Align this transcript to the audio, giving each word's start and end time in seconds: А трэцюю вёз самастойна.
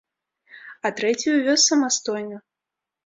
А 0.87 0.91
трэцюю 0.99 1.35
вёз 1.49 1.61
самастойна. 1.73 2.37